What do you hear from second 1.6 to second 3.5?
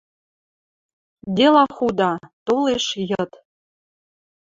худа, толеш йыд.